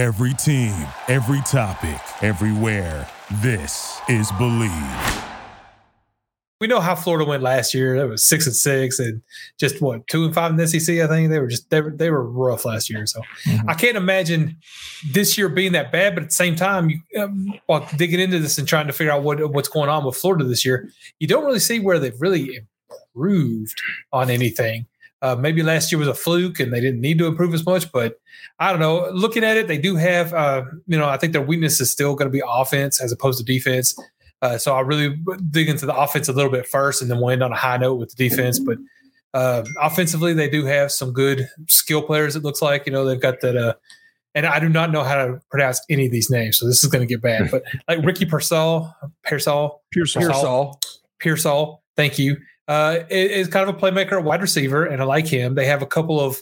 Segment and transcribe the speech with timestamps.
[0.00, 0.72] Every team,
[1.08, 3.06] every topic, everywhere.
[3.42, 5.28] This is Bleav.
[6.58, 7.96] We know how Florida went last year.
[7.96, 9.20] It was six and six, and
[9.58, 11.00] just what two and five in the SEC.
[11.00, 13.04] I think they were just they were, they were rough last year.
[13.04, 13.20] So
[13.68, 14.56] I can't imagine
[15.12, 16.14] this year being that bad.
[16.14, 19.12] But at the same time, you, um, while digging into this and trying to figure
[19.12, 20.88] out what what's going on with Florida this year,
[21.18, 22.66] you don't really see where they've really
[23.14, 23.78] improved
[24.14, 24.86] on anything.
[25.22, 27.92] Uh, maybe last year was a fluke and they didn't need to improve as much,
[27.92, 28.18] but
[28.58, 29.10] I don't know.
[29.12, 32.14] Looking at it, they do have, uh, you know, I think their weakness is still
[32.14, 33.94] going to be offense as opposed to defense.
[34.42, 35.16] Uh, so I really
[35.50, 37.76] dig into the offense a little bit first, and then we'll end on a high
[37.76, 38.58] note with the defense.
[38.58, 38.78] But
[39.34, 42.36] uh, offensively, they do have some good skill players.
[42.36, 43.56] It looks like you know they've got that.
[43.56, 43.74] Uh,
[44.34, 46.90] and I do not know how to pronounce any of these names, so this is
[46.90, 47.50] going to get bad.
[47.50, 50.80] But like Ricky Purcell, Pearsall, Pearsall, Pearsall,
[51.18, 51.82] Pearsall.
[51.96, 52.36] Thank you.
[52.70, 55.56] Uh, is kind of a playmaker, a wide receiver, and I like him.
[55.56, 56.40] They have a couple of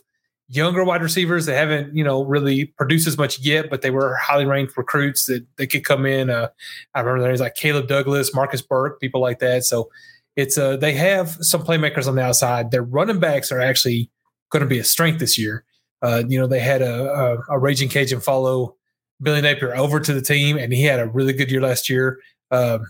[0.48, 4.14] younger wide receivers that haven't, you know, really produced as much yet, but they were
[4.16, 6.28] highly ranked recruits that they could come in.
[6.28, 6.48] Uh,
[6.94, 9.64] I remember there's like Caleb Douglas, Marcus Burke, people like that.
[9.64, 9.88] So
[10.36, 12.72] it's uh they have some playmakers on the outside.
[12.72, 14.10] Their running backs are actually
[14.50, 15.64] going to be a strength this year.
[16.02, 18.76] Uh, you know, they had a, a, a raging Cajun follow
[19.22, 22.20] Billy Napier over to the team, and he had a really good year last year.
[22.50, 22.84] Um,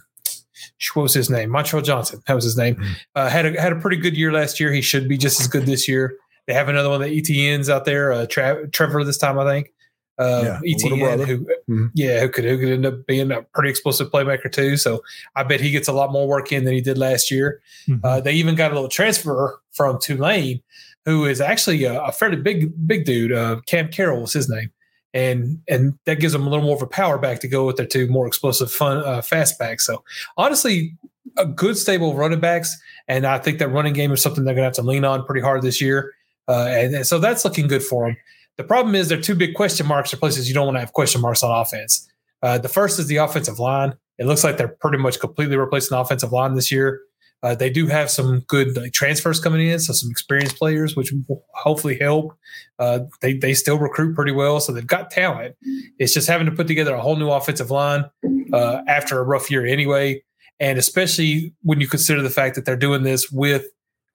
[0.94, 1.50] what was his name?
[1.50, 2.22] Montrell Johnson.
[2.26, 2.76] That was his name.
[2.76, 2.92] Mm-hmm.
[3.14, 4.72] Uh, had a, had a pretty good year last year.
[4.72, 6.14] He should be just as good this year.
[6.46, 8.10] They have another one, of the Etiennes out there.
[8.12, 9.72] Uh, Tra- Trevor this time, I think.
[10.18, 10.74] Uh, Yeah.
[10.74, 11.90] Etienne, who, Mhm.
[11.94, 14.76] yeah, who could who could end up being a pretty explosive playmaker too.
[14.76, 15.00] So
[15.36, 17.60] I bet he gets a lot more work in than he did last year.
[17.88, 18.00] Mhm.
[18.02, 20.60] Uh, they even got a little transfer from Tulane,
[21.04, 23.30] who is actually a, a fairly big big dude.
[23.30, 24.70] Uh, Cam Carroll was his name,
[25.14, 27.76] and and that gives them a little more of a power back to go with
[27.76, 29.86] their two more explosive, fun, uh, fast backs.
[29.86, 30.04] So
[30.36, 30.94] honestly,
[31.36, 34.62] a good stable running backs, and I think that running game is something they're going
[34.62, 36.12] to have to lean on pretty hard this year.
[36.48, 38.16] Uh, and, and so that's looking good for them.
[38.56, 40.80] The problem is there are two big question marks or places you don't want to
[40.80, 42.08] have question marks on offense.
[42.42, 43.94] Uh, the first is the offensive line.
[44.18, 47.00] It looks like they're pretty much completely replacing the offensive line this year.
[47.42, 51.12] Uh, they do have some good like, transfers coming in, so some experienced players, which
[51.28, 52.36] will hopefully help.
[52.78, 55.54] Uh, they they still recruit pretty well, so they've got talent.
[55.98, 58.04] It's just having to put together a whole new offensive line
[58.52, 60.22] uh, after a rough year anyway,
[60.58, 63.66] and especially when you consider the fact that they're doing this with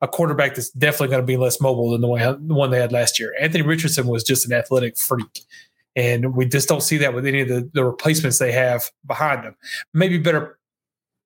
[0.01, 2.79] a quarterback that's definitely going to be less mobile than the, way, the one they
[2.79, 3.33] had last year.
[3.39, 5.45] Anthony Richardson was just an athletic freak.
[5.95, 9.45] And we just don't see that with any of the, the replacements they have behind
[9.45, 9.55] them.
[9.93, 10.57] Maybe better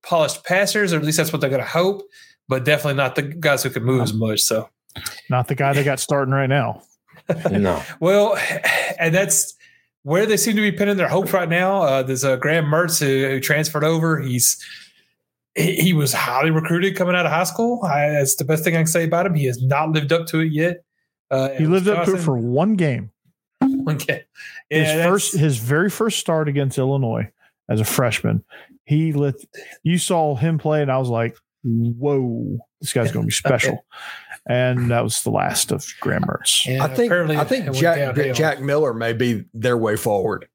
[0.07, 2.01] polished passers, or at least that's what they're going to hope,
[2.47, 4.41] but definitely not the guys who can move as much.
[4.41, 4.69] So,
[5.29, 6.81] Not the guy they got starting right now.
[7.51, 7.83] No.
[7.99, 8.37] well,
[8.99, 9.55] and that's
[10.03, 11.81] where they seem to be pinning their hopes right now.
[11.81, 14.19] Uh, there's a Graham Mertz who, who transferred over.
[14.21, 14.63] He's
[15.55, 17.83] he, he was highly recruited coming out of high school.
[17.83, 19.33] I, that's the best thing I can say about him.
[19.33, 20.77] He has not lived up to it yet.
[21.29, 23.11] Uh, He at lived up to it for one game.
[23.89, 24.23] Okay.
[24.69, 27.31] His Yeah, first, his very first start against Illinois
[27.69, 28.43] as a freshman,
[28.85, 29.35] he lit.
[29.83, 33.85] You saw him play, and I was like, "Whoa, this guy's going to be special."
[34.49, 36.65] and that was the last of Graham Mertz.
[36.67, 38.15] and I think I think Jack.
[38.33, 40.47] Jack Miller may be their way forward.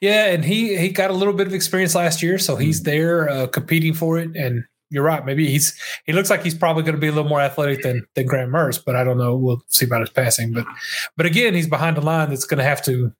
[0.00, 2.62] Yeah, and he he got a little bit of experience last year, so Hmm.
[2.62, 4.36] he's there uh, competing for it.
[4.36, 5.74] And you're right, maybe he's
[6.04, 8.50] he looks like he's probably going to be a little more athletic than than Graham
[8.50, 9.34] Mertz, but I don't know.
[9.34, 10.52] We'll see about his passing.
[10.52, 10.66] But
[11.16, 13.12] but again, he's behind a line that's going to have to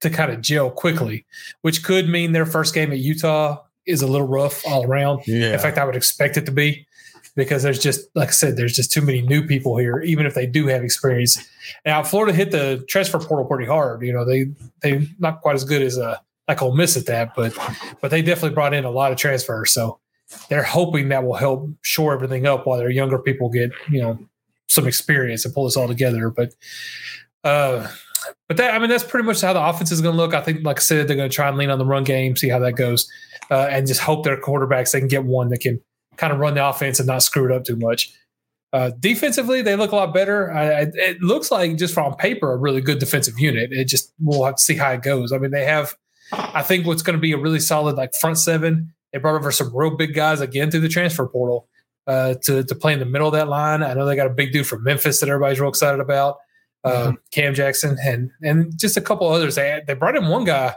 [0.00, 1.24] to kind of gel quickly,
[1.62, 5.22] which could mean their first game at Utah is a little rough all around.
[5.26, 5.52] Yeah.
[5.52, 6.86] In fact, I would expect it to be
[7.36, 10.34] because there's just, like I said, there's just too many new people here, even if
[10.34, 11.38] they do have experience.
[11.84, 14.02] Now, Florida hit the transfer portal pretty hard.
[14.02, 14.46] You know, they
[14.82, 16.16] they not quite as good as uh,
[16.48, 17.56] like Ole Miss at that, but
[18.00, 19.70] but they definitely brought in a lot of transfers.
[19.70, 20.00] So
[20.48, 24.18] they're hoping that will help shore everything up while their younger people get you know
[24.68, 26.30] some experience and pull this all together.
[26.30, 26.54] But
[27.44, 27.88] uh,
[28.48, 30.34] but that I mean that's pretty much how the offense is going to look.
[30.34, 32.36] I think, like I said, they're going to try and lean on the run game,
[32.36, 33.10] see how that goes,
[33.50, 35.80] uh, and just hope their quarterbacks they can get one that can
[36.16, 38.12] kind of run the offense and not screw it up too much.
[38.72, 40.52] Uh, defensively, they look a lot better.
[40.52, 43.72] I, I, it looks like just from paper a really good defensive unit.
[43.72, 45.32] It just we'll have to see how it goes.
[45.32, 45.94] I mean, they have.
[46.32, 48.92] I think what's going to be a really solid like front seven.
[49.12, 51.68] They brought over some real big guys again through the transfer portal
[52.06, 53.82] uh, to to play in the middle of that line.
[53.82, 56.38] I know they got a big dude from Memphis that everybody's real excited about,
[56.86, 59.54] uh, Cam Jackson, and and just a couple others.
[59.56, 60.74] They they brought in one guy.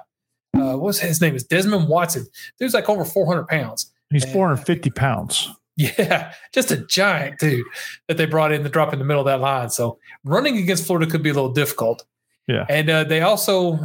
[0.57, 1.35] Uh, what's his name?
[1.35, 2.25] Is Desmond Watson?
[2.59, 3.91] Dude's like over four hundred pounds.
[4.11, 4.33] He's Yeah.
[4.33, 5.49] 450 pounds.
[5.77, 7.65] Yeah, just a giant dude
[8.09, 9.69] that they brought in to drop in the middle of that line.
[9.69, 12.03] So running against Florida could be a little difficult.
[12.49, 12.65] Yeah.
[12.67, 13.79] and uh, they also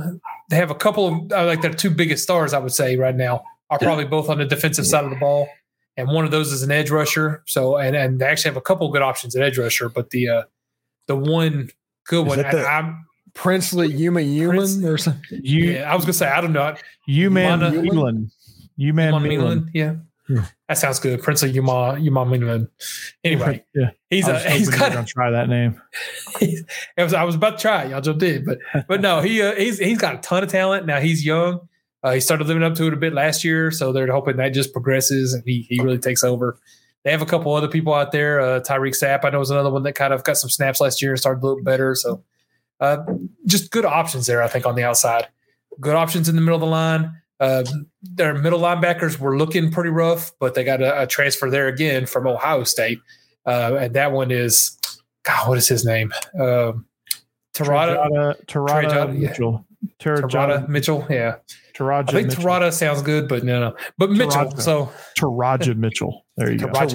[0.50, 3.15] they have a couple of uh, like their two biggest stars, I would say, right
[3.15, 5.49] now are probably both on the defensive side of the ball,
[5.97, 7.44] and one of those is an edge rusher.
[7.47, 10.29] So and and they actually have a couple good options at edge rusher, but the
[10.29, 10.43] uh,
[11.06, 11.70] the one
[12.06, 15.41] good one, the- I'm Princely Yuma Prince- or something.
[15.43, 16.75] You yeah, I was gonna say I don't know.
[17.06, 18.31] you man Mana- Milan.
[18.77, 19.71] You Milan.
[19.75, 19.95] Yeah.
[20.69, 21.23] That sounds good.
[21.23, 22.69] Prince of Yuma Yuma Milan.
[23.23, 23.91] Anyway, Yeah.
[24.09, 25.81] he's a he's got gonna try that name.
[26.41, 27.85] I was, I was about to try.
[27.85, 27.91] it.
[27.91, 28.59] Y'all jumped in, but
[28.89, 30.87] but no, he uh, he's he's got a ton of talent.
[30.87, 31.69] Now he's young.
[32.03, 34.51] Uh, he started living up to it a bit last year, so they're hoping that
[34.51, 36.59] just progresses and he he really takes over.
[37.05, 38.41] They have a couple other people out there.
[38.41, 41.03] Uh, Tyreak Sapp, I know, is another one that kind of got some snaps last
[41.03, 41.95] year and started to look better.
[41.95, 42.25] So
[42.81, 42.99] uh,
[43.47, 45.29] just good options there, I think, on the outside.
[45.81, 47.12] Good options in the middle of the line.
[47.41, 47.65] Uh,
[48.03, 52.06] their middle linebackers were looking pretty rough, but they got a, a transfer there again
[52.06, 53.01] from Ohio State,
[53.45, 54.79] uh, and that one is
[55.25, 55.49] God.
[55.49, 56.12] What is his name?
[56.41, 56.87] Um
[57.55, 58.09] Tarada.
[58.09, 59.29] Tarada, Tarada Trajada, yeah.
[59.29, 59.67] Mitchell.
[60.01, 61.06] Tarada Mitchell.
[61.11, 61.37] Yeah,
[61.75, 62.45] Tarada I think Mitchell.
[62.45, 63.77] Tarada sounds good, but no, no.
[63.99, 64.47] But Mitchell.
[64.47, 64.61] Tarada.
[64.61, 66.24] So Teradja Mitchell.
[66.36, 66.66] There you go.
[66.66, 66.90] Teradja.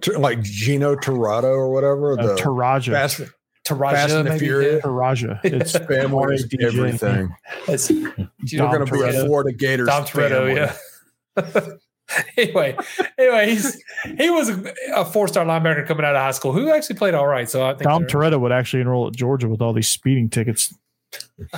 [0.00, 2.18] Torado, like Gino Torado or whatever.
[2.18, 2.92] Uh, The Teradja.
[2.92, 3.20] Fast,
[3.64, 4.38] Teradja, Fast and the.
[4.38, 4.84] Furious.
[4.84, 5.40] Teradja.
[5.44, 7.34] It's family is everything.
[7.68, 7.74] Yeah.
[7.74, 9.88] It's, We're Dom going to be a Florida Gators.
[9.88, 10.54] Dom Toretto, family.
[10.54, 11.70] yeah.
[12.36, 12.76] anyway,
[13.18, 13.82] anyway, he's
[14.18, 17.14] he was a, a four star linebacker coming out of high school who actually played
[17.14, 17.48] all right.
[17.50, 20.28] So I think Dom they're- Toretto would actually enroll at Georgia with all these speeding
[20.30, 20.74] tickets.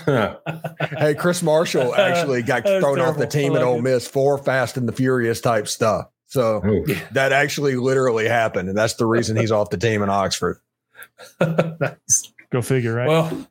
[0.07, 3.81] Hey, Chris Marshall actually got That's thrown off the team at Ole.
[3.81, 6.07] Miss for Fast and the Furious type stuff.
[6.29, 10.11] So Oh, that actually literally happened, and that's the reason he's off the team in
[10.11, 10.61] Oxford.
[11.41, 12.33] nice.
[12.51, 13.09] Go figure, right?
[13.09, 13.49] Well,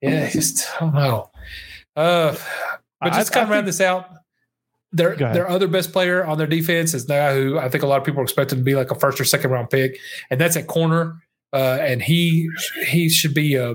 [0.00, 1.30] yeah, just I don't know.
[1.96, 2.36] Uh,
[3.00, 4.10] but just I kind of round think- this out.
[4.90, 7.86] Their their other best player on their defense is the guy who I think a
[7.86, 9.98] lot of people are expecting to be like a first or second round pick,
[10.30, 11.22] and that's at corner.
[11.52, 12.48] Uh, and he
[12.86, 13.74] he should be uh,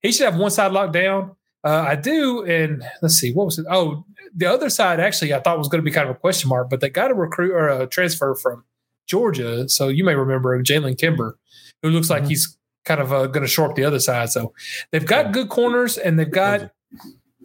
[0.00, 1.36] he should have one side locked down.
[1.62, 3.66] Uh, I do, and let's see what was it.
[3.70, 4.04] Oh,
[4.34, 6.70] the other side actually I thought was going to be kind of a question mark,
[6.70, 8.64] but they got a recruit or a transfer from
[9.06, 11.36] Georgia, so you may remember Jalen Kimber,
[11.82, 12.28] who looks like Mhm.
[12.28, 14.30] he's kind of uh, going to shore up the other side.
[14.30, 14.54] So
[14.92, 16.70] they've got good corners, and they've got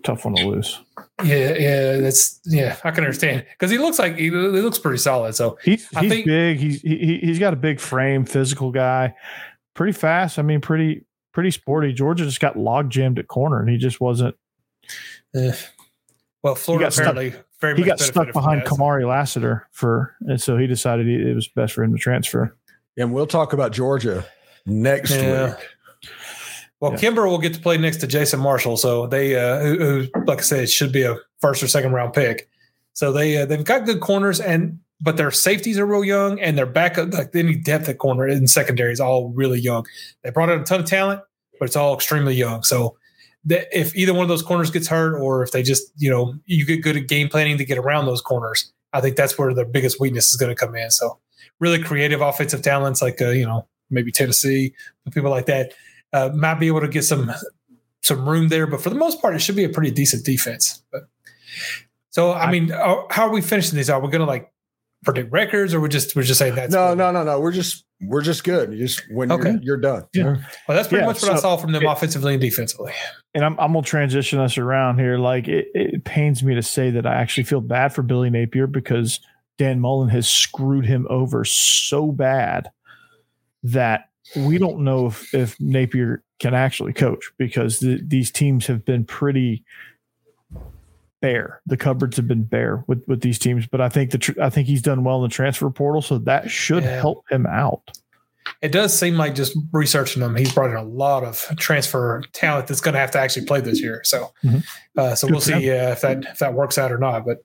[0.04, 0.80] Tough one to lose.
[1.24, 1.98] yeah, yeah.
[1.98, 2.76] That's yeah.
[2.84, 5.34] I can understand because he looks like he, he looks pretty solid.
[5.34, 6.58] So He's he's think- big.
[6.60, 9.16] He's he, he- he's got a big frame, physical guy,
[9.74, 10.38] pretty fast.
[10.38, 11.94] I mean, pretty pretty sporty.
[11.94, 14.36] Georgia just got log jammed at corner, and he just wasn't.
[15.36, 15.52] eh.
[16.42, 20.42] well, Florida got stuck- apparently very He got stuck behind that, Kamari Lassiter for, and
[20.42, 22.56] so he decided he, it was best for him to transfer.
[22.98, 24.26] And we'll talk about Georgia
[24.66, 25.56] next Yeah.
[25.56, 26.10] week.
[26.82, 26.98] Well, Yeah.
[26.98, 30.40] Kimber will get to play next to Jason Marshall, so they, uh, who, who, like
[30.40, 32.50] I said, should be a first or second round pick.
[32.94, 36.58] So they uh, they've got good corners, and but their safeties are real young, and
[36.58, 39.86] their backup, like any depth at corner in secondary, is all really young.
[40.24, 41.22] They brought in a ton of talent,
[41.60, 42.64] but it's all extremely young.
[42.64, 42.98] So
[43.46, 46.36] that if either one of those corners gets hurt, or if they just you know
[46.46, 49.54] you get good at game planning to get around those corners, I think that's where
[49.54, 50.92] their biggest weakness is going to come in.
[50.92, 51.20] So
[51.60, 54.74] really creative offensive talents like uh, you know maybe Tennessee,
[55.12, 55.74] people like that
[56.14, 57.32] uh, might be able to get some
[58.02, 60.84] some room there, but for the most part, it should be a pretty decent defense.
[60.92, 61.04] But
[62.12, 63.90] so, I, mean, are, how are we finishing these?
[63.90, 64.52] Are we going to like
[65.06, 66.70] predict records, or we're just we're just saying that?
[66.72, 67.40] No, no, no, no.
[67.40, 68.74] We're just we're just good.
[68.74, 69.52] You just when Okay.
[69.52, 70.04] you're, you're done.
[70.14, 70.24] Yeah.
[70.68, 72.92] Well, that's pretty Yeah, much what I saw from them it- offensively and defensively.
[73.34, 75.18] and I'm, I'm gonna transition us around here.
[75.18, 78.68] Like it, it pains me to say that I actually feel bad for Billy Napier
[78.68, 79.20] because
[79.58, 82.70] Dan Mullen has screwed him over so bad
[83.64, 88.84] that we don't know if, if Napier can actually coach because the, these teams have
[88.84, 89.64] been pretty
[91.26, 91.62] bare.
[91.66, 94.50] The cupboards have been bare with, with these teams, but I think the tr- I
[94.50, 97.00] think he's done well in the transfer portal, so that should Yeah.
[97.00, 97.82] help him out.
[98.62, 102.68] It does seem like just researching them, he's brought in a lot of transfer talent
[102.68, 104.02] that's going to have to actually play this year.
[104.04, 104.64] So, Mhm.
[104.98, 107.26] uh, so Good we'll see uh, if that if that works out or not.
[107.26, 107.38] But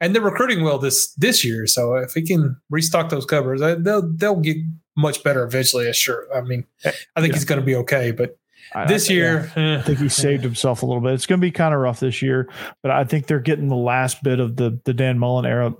[0.00, 3.76] and they're recruiting well this this year, so if he can restock those covers, uh,
[3.78, 4.56] they'll they'll get
[4.96, 5.90] much better eventually.
[5.92, 7.34] Sure, I mean, I think Yeah.
[7.34, 8.10] he's going to be okay.
[8.10, 8.36] But
[8.74, 11.12] I- this I- year, eh, I think he saved himself a little bit.
[11.14, 12.48] It's going to be kind of rough this year,
[12.82, 15.74] but I think they're getting the last bit of the the Dan Mullen era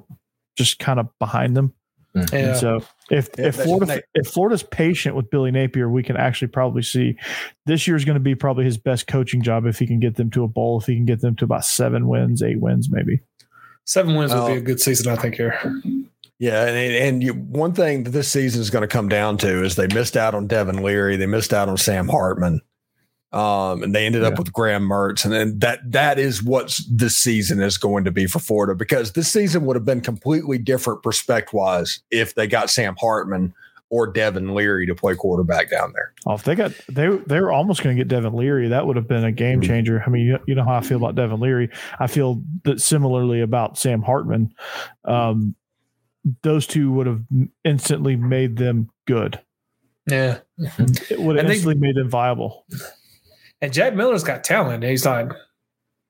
[0.57, 1.73] just kind of behind them.
[2.13, 2.55] And yeah.
[2.55, 2.77] so
[3.11, 6.83] if Yeah, if that's- Florida if Florida's patient with Billy Napier, we can actually probably
[6.83, 7.17] see
[7.67, 10.17] this year is going to be probably his best coaching job if he can get
[10.17, 12.89] them to a bowl, if he can get them to about seven wins, eight wins,
[12.91, 13.21] maybe.
[13.85, 15.37] seven wins would be a good season, I think.
[15.37, 15.57] Here,
[16.41, 19.63] Yeah, and and you, one thing that this season is going to come down to
[19.65, 22.61] is they missed out on Devin Leary, they missed out on Sam Hartman,
[23.33, 27.17] um, and they ended up with Graham Mertz, and then that that is what this
[27.17, 31.03] season is going to be for Florida because this season would have been completely different
[31.03, 33.55] perspective wise if they got Sam Hartman
[33.93, 36.13] or Devin Leary to play quarterback down there.
[36.27, 38.97] Oh, if they got they they were almost going to get Devin Leary, that would
[38.97, 40.03] have been a game changer.
[40.05, 41.71] I mean, you, you know how I feel about Devin Leary.
[41.99, 44.53] I feel that similarly about Sam Hartman.
[45.05, 45.55] Um,
[46.43, 47.23] those two would have
[47.65, 49.41] instantly made them good.
[50.07, 50.39] yeah.
[50.59, 52.67] It would have And they- instantly made them viable.
[53.63, 54.83] And Jack Miller's got talent.
[54.85, 55.35] He's not,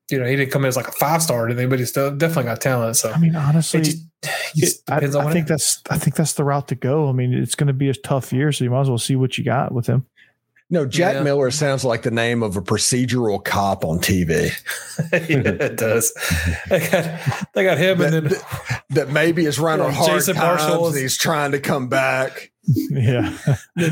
[0.09, 1.89] you know, he didn't come in as like a five star or anything, but he's
[1.89, 2.95] still definitely got talent.
[2.95, 4.07] So I mean, honestly, just,
[4.55, 7.09] it I, I think that's I think that's the route to go.
[7.09, 9.15] I mean, it's going to be a tough year, so you might as well see
[9.15, 10.05] what you got with him.
[10.71, 11.23] No, Jack Yeah.
[11.23, 14.49] Miller sounds like the name of a procedural cop on TV.
[15.11, 16.13] yeah, it does.
[16.69, 20.35] They got, they got him and then that, that maybe is running Yeah, hard Jason
[20.35, 22.47] times Marshall and he's trying to come back.
[22.91, 23.35] Yeah,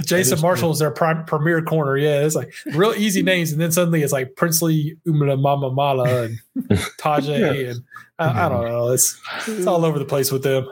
[0.06, 1.98] Jason is Marshall is their prime, premier corner.
[1.98, 6.26] Yeah, it's like real easy names, and then suddenly it's like Princely Umla Mama Mala
[6.26, 6.40] and
[7.00, 7.84] Tajay, and
[8.20, 8.90] I, I don't know.
[8.92, 10.68] It's it's all over the place with them.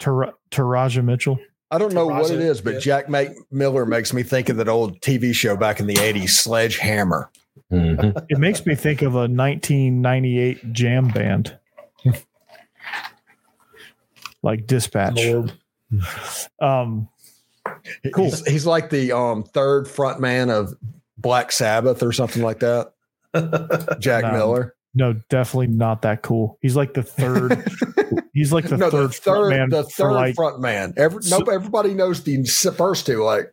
[0.00, 1.38] Tar- Teradja Mitchell.
[1.70, 2.80] I don't know what it is, but yeah.
[2.80, 6.30] Jack Make Miller makes me think of that old TV show back in the 80s,
[6.30, 7.30] Sledgehammer.
[7.72, 8.26] Mhm.
[8.28, 11.56] It makes me think of a 1998 jam band,
[14.42, 15.16] like Dispatch.
[15.16, 15.52] Lord.
[16.60, 17.08] Um,
[18.14, 18.24] Cool.
[18.26, 20.74] He's, he's like the um, third front man of
[21.18, 22.92] Black Sabbath or something like that.
[24.00, 24.32] Jack No.
[24.32, 24.74] Miller.
[24.94, 26.58] No, definitely not that cool.
[26.60, 27.64] He's like the third.
[28.34, 30.94] he's like the no, third, the third, man the third like front man.
[30.96, 32.44] Every, So- nope, everybody knows the
[32.76, 33.52] first two, like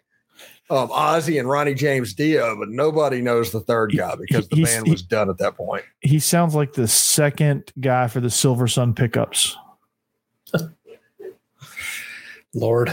[0.70, 4.74] um, Ozzy and Ronnie James Dio, but nobody knows the third guy because the He's-
[4.74, 5.84] band he- was done at that point.
[6.02, 9.56] he sounds like the second guy for the Silversun Pickups.
[12.54, 12.92] Lord.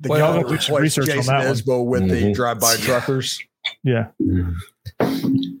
[0.00, 1.54] The Well, guy I'll who do research on Jason that one.
[1.56, 2.34] Isbell with the Mhm.
[2.34, 3.40] drive-by truckers.
[3.82, 4.54] Yeah, Mhm.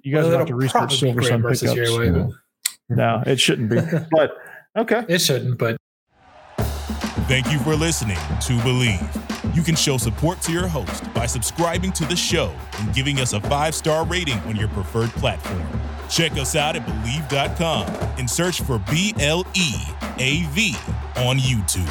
[0.08, 1.90] You guys Well, have to research be Silver Graham Sun versus pickups.
[1.90, 2.38] Jerry Wayman.
[2.88, 3.76] No, it shouldn't be.
[4.10, 4.36] But
[4.74, 5.76] okay, It shouldn't, but
[7.28, 9.54] Thank you for listening to Bleav.
[9.54, 13.34] You can show support to your host by subscribing to the show and giving us
[13.34, 15.62] a five star rating on your preferred platform.
[16.08, 17.86] Check us out at Bleav.com
[18.18, 19.74] and search for B L E
[20.18, 20.74] A V
[21.16, 21.84] on YouTube.